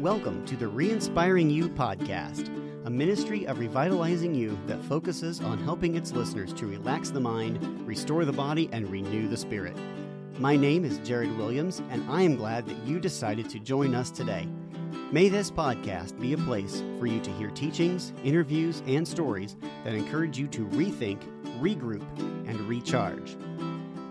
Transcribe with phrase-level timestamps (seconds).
[0.00, 2.48] Welcome to the Re-Inspiring You podcast,
[2.86, 7.86] a ministry of revitalizing you that focuses on helping its listeners to relax the mind,
[7.86, 9.76] restore the body, and renew the spirit.
[10.38, 14.10] My name is Jared Williams, and I am glad that you decided to join us
[14.10, 14.48] today.
[15.12, 19.92] May this podcast be a place for you to hear teachings, interviews, and stories that
[19.92, 21.20] encourage you to rethink,
[21.60, 22.06] regroup,
[22.48, 23.36] and recharge.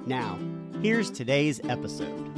[0.05, 0.37] Now,
[0.83, 2.31] here's today's episode.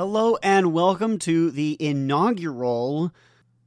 [0.00, 3.12] Hello and welcome to the inaugural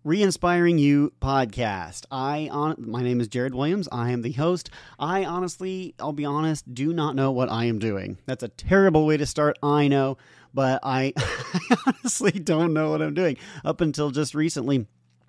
[0.03, 2.07] Re-Inspiring You podcast.
[2.09, 3.87] I on my name is Jared Williams.
[3.91, 4.71] I am the host.
[4.97, 8.17] I honestly, I'll be honest, do not know what I am doing.
[8.25, 10.17] That's a terrible way to start, I know,
[10.55, 13.37] but I, I honestly don't know what I'm doing.
[13.63, 14.87] Up until just recently,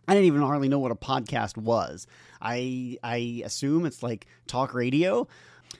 [0.08, 2.06] I didn't even hardly know what a podcast was.
[2.40, 5.28] I I assume it's like talk radio.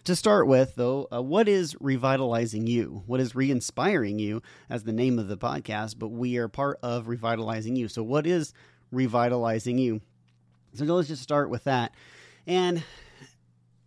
[0.05, 3.03] To start with, though, uh, what is revitalizing you?
[3.07, 5.99] What is re inspiring you as the name of the podcast?
[5.99, 7.89] But we are part of revitalizing you.
[7.89, 8.53] So, what is
[8.91, 10.01] revitalizing you?
[10.75, 11.95] So, let's just start with that.
[12.47, 12.83] And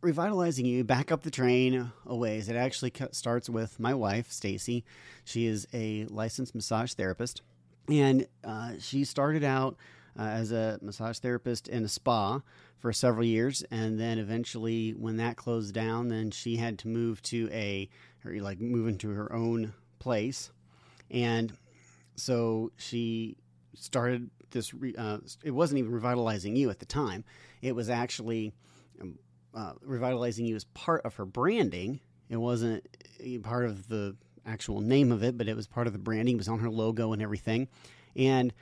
[0.02, 2.50] revitalizing you, back up the train a ways.
[2.50, 4.86] It actually starts with my wife, Stacy.
[5.26, 7.42] She is a licensed massage therapist.
[7.90, 9.78] And uh, she started out
[10.18, 12.42] uh, as a massage therapist in a spa
[12.78, 17.22] for several years, and then eventually, when that closed down, then she had to move
[17.24, 17.90] to a
[18.26, 20.52] or like move into her own place,
[21.12, 21.54] and
[22.16, 23.38] so she
[23.76, 24.74] started this.
[24.98, 27.24] Uh, it wasn't even revitalizing you at the time;
[27.62, 28.54] it was actually
[29.02, 29.18] um,
[29.54, 32.00] uh, revitalizing you as part of her branding.
[32.30, 32.86] It wasn't
[33.44, 34.16] part of the
[34.46, 36.36] actual name of it, but it was part of the branding.
[36.36, 37.68] It was on her logo and everything,
[38.16, 38.54] and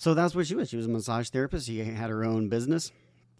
[0.00, 0.70] so that's what she was.
[0.70, 1.66] She was a massage therapist.
[1.66, 2.90] She had her own business,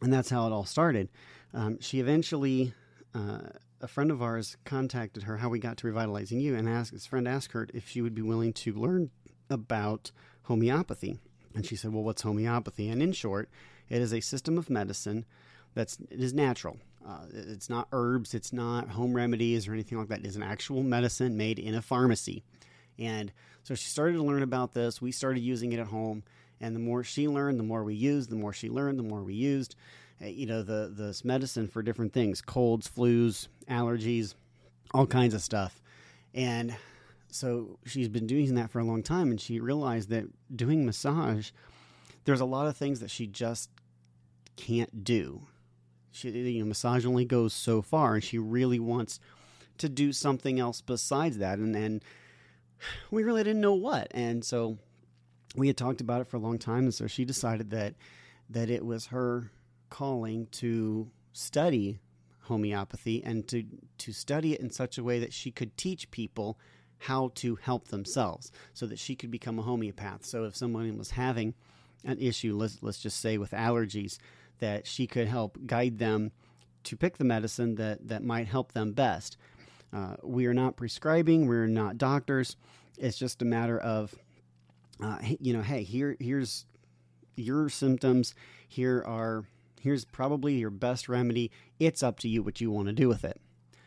[0.03, 1.08] and that's how it all started.
[1.55, 2.75] Um, she eventually,
[3.14, 3.39] uh,
[3.80, 5.39] a friend of ours contacted her.
[5.39, 8.14] How we got to revitalizing you, and asked his friend asked her if she would
[8.14, 9.08] be willing to learn
[9.48, 10.11] about
[10.42, 11.19] homeopathy.
[11.55, 13.48] And she said, "Well, what's homeopathy?" And in short,
[13.89, 15.24] it is a system of medicine
[15.73, 16.77] that's it is natural.
[17.08, 20.18] Uh, it's not herbs, it's not home remedies or anything like that.
[20.18, 22.45] It is an actual medicine made in a pharmacy.
[22.98, 25.01] And so she started to learn about this.
[25.01, 26.23] We started using it at home.
[26.61, 28.31] And the more she learned, the more we used.
[28.31, 29.77] The more she learned, the more we used.
[30.23, 34.35] Uh, you know, the this medicine for different things: colds, flus, allergies,
[34.93, 35.81] all kinds of stuff.
[36.35, 36.77] And
[37.31, 41.51] so she's been doing that for a long time, and she realized that doing massage,
[42.25, 43.71] there's a lot of things that she just
[44.57, 45.47] can't do.
[46.13, 49.21] She, you know, massage only goes so far, and she really wants
[49.79, 51.59] to do something else besides that.
[51.59, 52.05] And and
[53.11, 54.09] we really didn't know what.
[54.11, 54.79] And so
[55.56, 57.94] we had talked about it for a long time, and so she decided that
[58.48, 59.50] that it was her
[59.88, 62.00] calling to study
[62.42, 63.64] homeopathy and to
[63.98, 66.58] to study it in such a way that she could teach people
[66.98, 70.24] how to help themselves so that she could become a homeopath.
[70.24, 71.55] So if someone was having
[72.05, 74.18] an issue, let's let's just say with allergies,
[74.58, 76.32] that she could help guide them
[76.84, 79.36] to pick the medicine that that might help them best.
[79.92, 81.46] Uh, we are not prescribing.
[81.46, 82.56] We're not doctors.
[82.96, 84.14] It's just a matter of
[85.02, 86.64] uh, you know, hey, here here's
[87.36, 88.34] your symptoms.
[88.68, 89.44] Here are
[89.80, 91.50] here's probably your best remedy.
[91.78, 93.40] It's up to you what you want to do with it.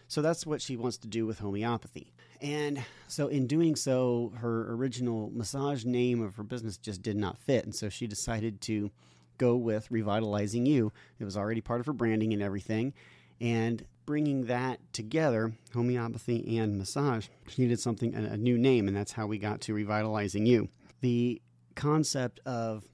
[0.07, 2.13] So that's what she wants to do with homeopathy.
[2.41, 7.37] And so, in doing so, her original massage name of her business just did not
[7.37, 7.63] fit.
[7.63, 8.91] And so, she decided to
[9.37, 10.91] go with Revitalizing You.
[11.19, 12.93] It was already part of her branding and everything.
[13.39, 18.87] And bringing that together, homeopathy and massage, she needed something, a, a new name.
[18.87, 20.67] And that's how we got to Revitalizing You
[21.03, 21.41] the
[21.75, 22.87] concept of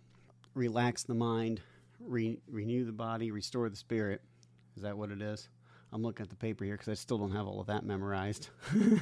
[0.55, 1.61] relax the mind,
[1.99, 4.21] re- renew the body, restore the spirit.
[4.75, 5.47] Is that what it is?
[5.93, 8.49] I'm looking at the paper here because I still don't have all of that memorized.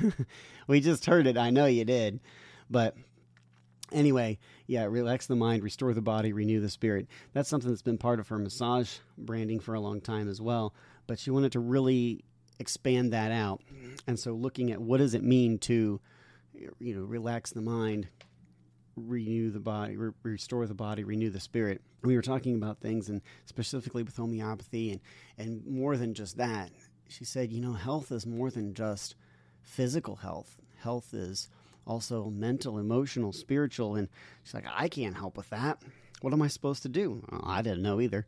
[0.67, 1.37] we just heard it.
[1.37, 2.19] I know you did.
[2.69, 2.97] But
[3.93, 7.07] anyway, yeah, relax the mind, restore the body, renew the spirit.
[7.31, 10.73] That's something that's been part of her massage branding for a long time as well.
[11.07, 12.25] But she wanted to really
[12.59, 13.61] expand that out.
[14.05, 16.01] And so looking at what does it mean to
[16.79, 18.09] you know relax the mind
[18.97, 21.81] renew the body, re- restore the body, renew the spirit.
[22.03, 25.01] We were talking about things, and specifically with homeopathy, and
[25.37, 26.71] and more than just that.
[27.07, 29.15] She said, you know, health is more than just
[29.61, 30.57] physical health.
[30.79, 31.49] Health is
[31.85, 34.09] also mental, emotional, spiritual, and
[34.43, 35.81] she's like, I can't help with that.
[36.21, 37.23] What am I supposed to do?
[37.31, 38.25] Well, I didn't know either.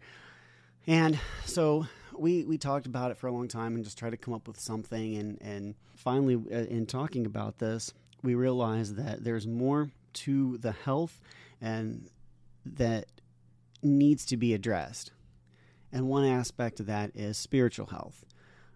[0.88, 1.88] And so
[2.18, 4.48] we we talked about it for a long time and just tried to come up
[4.48, 5.16] with something.
[5.16, 7.94] And and finally, uh, in talking about this,
[8.24, 11.19] we realized that there's more to the health
[11.61, 12.09] and
[12.65, 13.06] that
[13.81, 15.11] needs to be addressed.
[15.91, 18.25] And one aspect of that is spiritual health.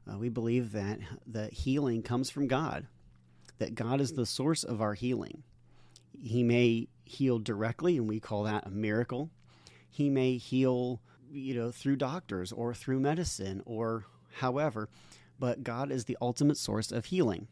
[0.10, 2.88] Uh, we believe that the healing comes from God,
[3.60, 5.44] that God is the source of our healing.
[6.22, 9.30] He may heal directly, and we call that a miracle.
[9.90, 11.02] He may heal,
[11.32, 14.06] you know, through doctors or through medicine or
[14.38, 14.90] however,
[15.40, 17.48] but God is the ultimate source of healing.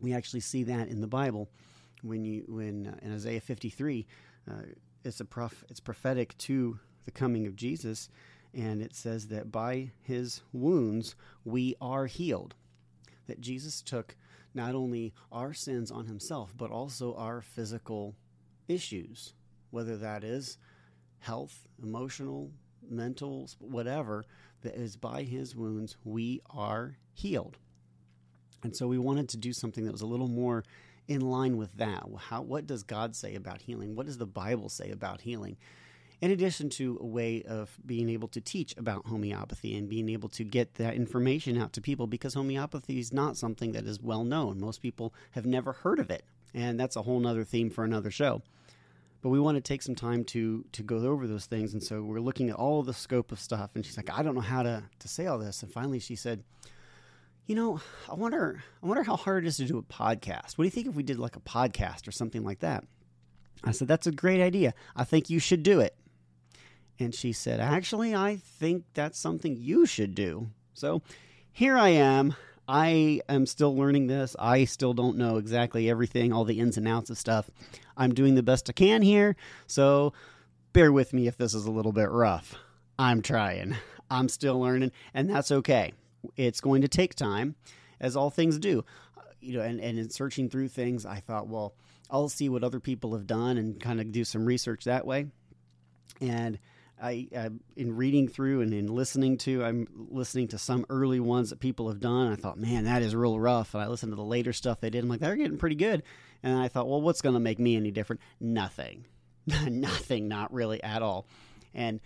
[0.00, 1.48] We actually see that in the Bible
[2.04, 4.06] when you when uh, in Isaiah 53,
[4.48, 4.54] uh,
[5.04, 8.08] it's a prof, it's prophetic to the coming of Jesus,
[8.52, 12.54] and it says that by His wounds we are healed.
[13.26, 14.16] That Jesus took
[14.54, 18.14] not only our sins on himself, but also our physical
[18.68, 19.34] issues,
[19.70, 20.58] whether that is
[21.18, 22.50] health, emotional,
[22.88, 24.24] mental, whatever,
[24.62, 27.58] that is by his wounds, we are healed.
[28.62, 30.64] And so we wanted to do something that was a little more
[31.08, 32.04] in line with that.
[32.28, 33.94] How, what does God say about healing?
[33.94, 35.56] What does the Bible say about healing?
[36.24, 40.30] in addition to a way of being able to teach about homeopathy and being able
[40.30, 44.24] to get that information out to people because homeopathy is not something that is well
[44.24, 44.58] known.
[44.58, 46.24] Most people have never heard of it,
[46.54, 48.40] and that's a whole nother theme for another show.
[49.20, 52.02] But we want to take some time to to go over those things, and so
[52.02, 53.72] we're looking at all the scope of stuff.
[53.74, 55.62] And she's like, I don't know how to to say all this.
[55.62, 56.42] And finally, she said,
[57.46, 57.80] you know,
[58.10, 60.56] I wonder, I wonder how hard it is to do a podcast.
[60.56, 62.84] What do you think if we did like a podcast or something like that?
[63.62, 64.74] I said, that's a great idea.
[64.96, 65.96] I think you should do it.
[66.98, 70.48] And she said, Actually, I think that's something you should do.
[70.74, 71.02] So
[71.52, 72.36] here I am.
[72.66, 74.36] I am still learning this.
[74.38, 77.50] I still don't know exactly everything, all the ins and outs of stuff.
[77.96, 79.36] I'm doing the best I can here.
[79.66, 80.12] So
[80.72, 82.54] bear with me if this is a little bit rough.
[82.98, 83.76] I'm trying.
[84.10, 85.92] I'm still learning, and that's okay.
[86.36, 87.54] It's going to take time,
[88.00, 88.84] as all things do.
[89.40, 91.74] You know, and, and in searching through things, I thought, well,
[92.10, 95.26] I'll see what other people have done and kind of do some research that way.
[96.20, 96.58] And
[97.02, 101.50] I, I, in reading through and in listening to, I'm listening to some early ones
[101.50, 102.32] that people have done.
[102.32, 103.74] I thought, man, that is real rough.
[103.74, 105.02] And I listened to the later stuff they did.
[105.02, 106.02] I'm like, they're getting pretty good.
[106.42, 108.22] And I thought, well, what's going to make me any different?
[108.38, 109.06] Nothing,
[109.46, 111.26] nothing, not really at all.
[111.74, 112.00] And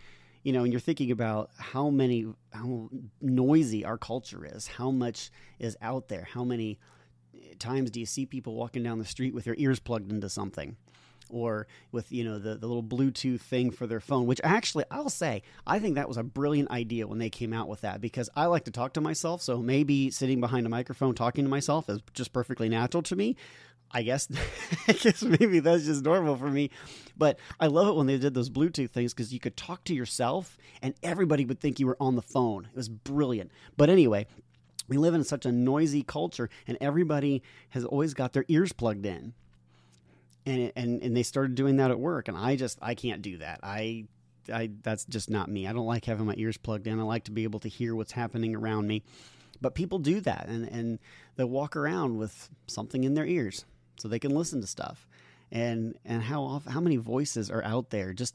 [0.48, 2.88] you know, and you're thinking about how many, how
[3.20, 6.78] noisy our culture is, how much is out there, how many
[7.58, 10.74] times do you see people walking down the street with their ears plugged into something?
[11.30, 15.10] or with you know the, the little bluetooth thing for their phone which actually i'll
[15.10, 18.30] say i think that was a brilliant idea when they came out with that because
[18.34, 21.86] i like to talk to myself so maybe sitting behind a microphone talking to myself
[21.90, 23.36] is just perfectly natural to me
[23.90, 24.28] I guess
[24.88, 26.70] I guess maybe that's just normal for me.
[27.16, 29.94] But I love it when they did those Bluetooth things because you could talk to
[29.94, 32.66] yourself and everybody would think you were on the phone.
[32.66, 33.50] It was brilliant.
[33.76, 34.26] But anyway,
[34.88, 39.06] we live in such a noisy culture and everybody has always got their ears plugged
[39.06, 39.34] in
[40.46, 43.38] and and and they started doing that at work and i just i can't do
[43.38, 44.04] that i
[44.52, 47.24] i that's just not me i don't like having my ears plugged in i like
[47.24, 49.02] to be able to hear what's happening around me
[49.60, 50.98] but people do that and and
[51.36, 53.64] they walk around with something in their ears
[53.98, 55.06] so they can listen to stuff
[55.50, 58.34] and and how often, how many voices are out there just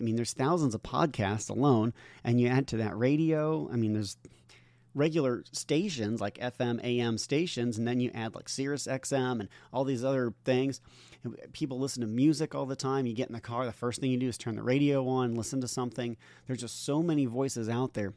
[0.00, 1.92] i mean there's thousands of podcasts alone
[2.24, 4.16] and you add to that radio i mean there's
[4.94, 9.84] regular stations like FM, AM stations, and then you add like Sirius XM and all
[9.84, 10.80] these other things.
[11.52, 13.06] People listen to music all the time.
[13.06, 15.34] You get in the car, the first thing you do is turn the radio on,
[15.34, 16.16] listen to something.
[16.46, 18.12] There's just so many voices out there.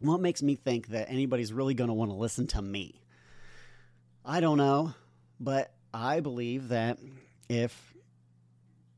[0.00, 3.02] What makes me think that anybody's really going to want to listen to me?
[4.24, 4.94] I don't know,
[5.38, 6.98] but I believe that
[7.48, 7.94] if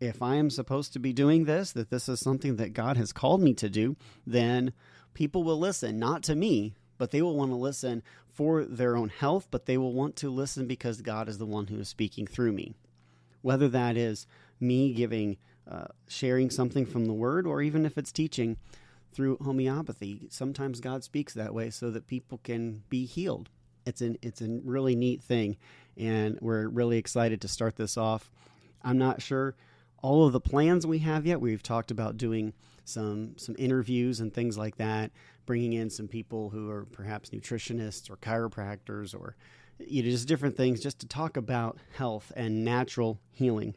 [0.00, 3.12] if I am supposed to be doing this, that this is something that God has
[3.12, 3.96] called me to do,
[4.26, 4.72] then
[5.14, 9.08] people will listen, not to me, but they will want to listen for their own
[9.08, 12.26] health, but they will want to listen because God is the one who is speaking
[12.26, 12.74] through me.
[13.40, 14.26] Whether that is
[14.60, 15.36] me giving,
[15.70, 18.56] uh, sharing something from the word, or even if it's teaching
[19.12, 23.48] through homeopathy, sometimes God speaks that way so that people can be healed.
[23.86, 25.56] It's an it's a really neat thing,
[25.96, 28.30] and we're really excited to start this off.
[28.82, 29.54] I'm not sure
[30.02, 31.40] all of the plans we have yet.
[31.40, 32.52] We've talked about doing
[32.84, 35.10] some some interviews and things like that
[35.46, 39.36] bringing in some people who are perhaps nutritionists or chiropractors or
[39.78, 43.74] you know, just different things just to talk about health and natural healing.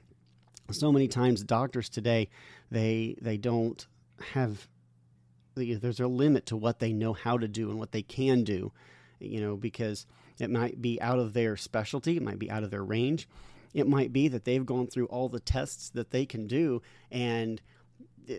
[0.71, 2.29] So many times doctors today
[2.69, 3.87] they they don't
[4.33, 4.67] have
[5.55, 8.71] there's a limit to what they know how to do and what they can do,
[9.19, 10.05] you know, because
[10.39, 13.27] it might be out of their specialty, it might be out of their range.
[13.73, 17.61] It might be that they've gone through all the tests that they can do and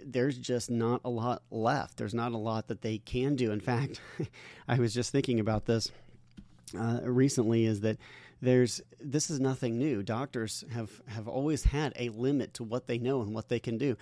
[0.04, 1.96] there's just not a lot left.
[1.96, 3.50] There's not a lot that they can do.
[3.50, 4.00] In fact,
[4.68, 5.90] I was just thinking about this
[6.78, 7.64] uh, recently.
[7.64, 7.98] Is that
[8.40, 10.02] there's this is nothing new.
[10.02, 13.78] Doctors have have always had a limit to what they know and what they can
[13.78, 13.96] do.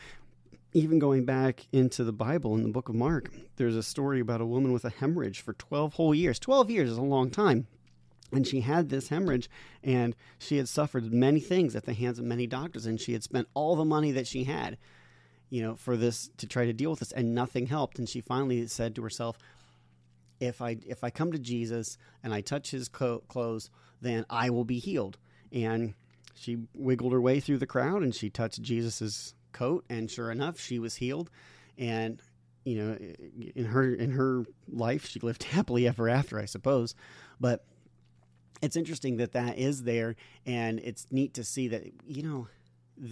[0.73, 4.43] Even going back into the Bible in the book of Mark, there's a story about
[4.43, 6.39] a woman with a hemorrhage for 12 whole years.
[6.39, 7.67] 12 years is a long time.
[8.33, 9.49] And she had this hemorrhage
[9.83, 13.23] and she had suffered many things at the hands of many doctors and she had
[13.23, 14.77] spent all the money that she had
[15.51, 17.99] you know for this to try to deal with this and nothing helped.
[17.99, 19.39] And she finally said to herself
[20.39, 24.65] if i if i come to jesus and i touch his clothes then i will
[24.65, 25.19] be healed.
[25.53, 25.95] And
[26.35, 30.61] she wiggled her way through the crowd and she touched jesus's coat and sure enough
[30.61, 31.31] she was healed.
[31.79, 32.21] And
[32.65, 32.99] you know
[33.55, 36.95] in her in her life she lived happily ever after i suppose.
[37.41, 37.65] But
[38.67, 42.49] it's interesting that that is there and it's neat to see that you know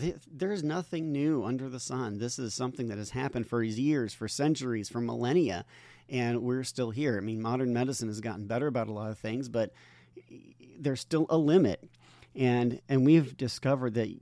[0.01, 2.19] th- there's nothing new under the sun.
[2.19, 5.65] This is something that has happened for years for centuries for millennia
[6.09, 7.17] and we're still here.
[7.17, 9.73] I mean modern medicine has gotten better about a lot of things but
[10.77, 11.89] there's still a limit.
[12.35, 14.13] And and we've discovered that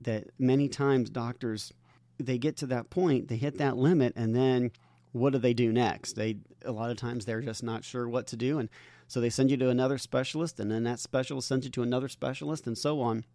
[0.00, 1.74] that many times doctors
[2.18, 4.70] they get to that point they hit that limit and then
[5.12, 6.16] what do they do next?
[6.16, 8.70] They a lot of times they're just not sure what to do and
[9.12, 12.08] so they send you to another specialist and then that specialist sends you to another
[12.08, 13.26] specialist and so on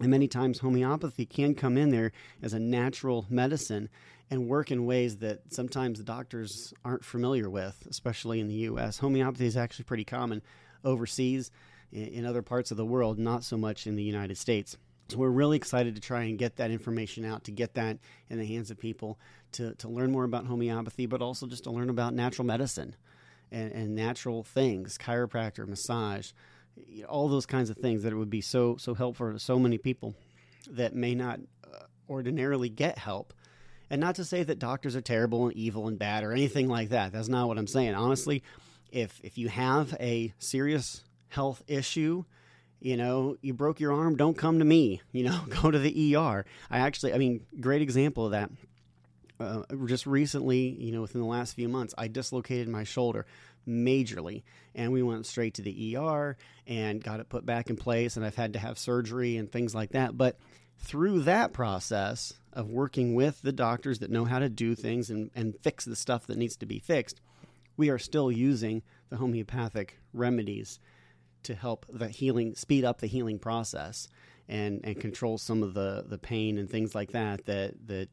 [0.00, 2.10] and many times homeopathy can come in there
[2.42, 3.88] as a natural medicine
[4.28, 8.98] and work in ways that sometimes the doctors aren't familiar with, especially in the US.
[8.98, 10.42] Homeopathy is actually pretty common
[10.84, 11.52] overseas
[11.92, 14.76] in other parts of the world, not so much in the United States.
[15.10, 17.98] So we're really excited to try and get that information out, to get that
[18.30, 19.20] in the hands of people,
[19.52, 22.96] to, to learn more about homeopathy, but also just to learn about natural medicine
[23.50, 26.32] and, and natural things, chiropractor, massage,
[27.08, 29.78] all those kinds of things that it would be so so helpful to so many
[29.78, 30.14] people
[30.70, 33.32] that may not uh, ordinarily get help.
[33.90, 36.88] And not to say that doctors are terrible and evil and bad or anything like
[36.88, 37.12] that.
[37.12, 37.94] That's not what I'm saying.
[37.94, 38.42] Honestly,
[38.90, 42.24] if if you have a serious health issue,
[42.80, 45.00] you know, you broke your arm, don't come to me.
[45.12, 46.44] You know, go to the ER.
[46.70, 48.50] I actually, I mean, great example of that.
[49.40, 53.26] Uh, just recently, you know, within the last few months, I dislocated my shoulder
[53.66, 54.42] majorly,
[54.74, 56.36] and we went straight to the ER
[56.66, 58.16] and got it put back in place.
[58.16, 60.16] And I've had to have surgery and things like that.
[60.16, 60.38] But
[60.78, 65.30] through that process of working with the doctors that know how to do things and,
[65.34, 67.20] and fix the stuff that needs to be fixed,
[67.76, 70.78] we are still using the homeopathic remedies
[71.42, 74.08] to help the healing, speed up the healing process
[74.48, 78.08] and, and control some of the, the pain and things like that that, that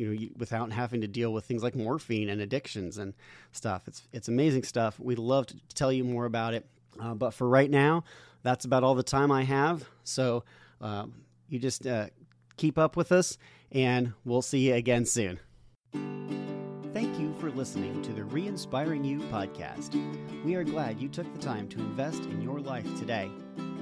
[0.00, 3.12] you know, without having to deal with things like morphine and addictions and
[3.52, 3.82] stuff.
[3.86, 4.98] It's it's amazing stuff.
[4.98, 6.66] We'd love to tell you more about it,
[6.98, 8.04] uh, but for right now,
[8.42, 9.84] that's about all the time I have.
[10.02, 10.44] So
[10.80, 11.06] uh,
[11.48, 12.06] you just uh,
[12.56, 13.36] keep up with us,
[13.70, 15.38] and we'll see you again soon.
[16.94, 19.94] Thank you for listening to the Re Inspiring You podcast.
[20.44, 23.30] We are glad you took the time to invest in your life today.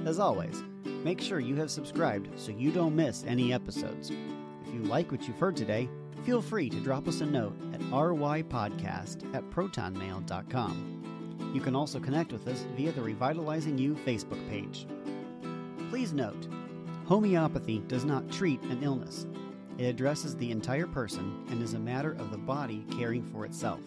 [0.05, 4.11] As always, make sure you have subscribed so you don't miss any episodes.
[4.65, 5.89] If you like what you've heard today,
[6.25, 11.51] feel free to drop us a note at rypodcast at protonmail.com.
[11.53, 14.85] You can also connect with us via the Revitalizing You Facebook page.
[15.89, 16.47] Please note,
[17.05, 19.25] homeopathy does not treat an illness.
[19.77, 23.79] It addresses the entire person and is a matter of the body caring for itself.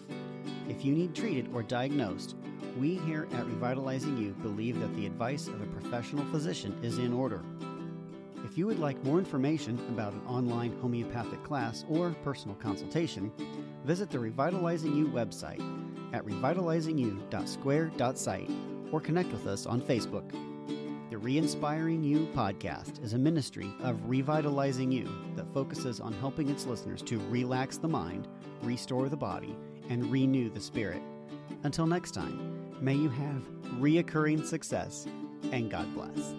[0.67, 2.35] If you need treated or diagnosed,
[2.77, 7.13] we here at Revitalizing You believe that the advice of a professional physician is in
[7.13, 7.43] order.
[8.43, 13.31] If you would like more information about an online homeopathic class or personal consultation,
[13.85, 15.61] visit the Revitalizing You website
[16.13, 18.49] at revitalizingyou.square.site
[18.91, 20.29] or connect with us on Facebook.
[21.09, 26.65] The Re-Inspiring You podcast is a ministry of Revitalizing You that focuses on helping its
[26.65, 28.27] listeners to relax the mind,
[28.61, 29.55] restore the body,
[29.89, 31.01] and renew the spirit.
[31.63, 33.41] Until next time, may you have
[33.75, 35.07] reoccurring success
[35.51, 36.33] and God bless.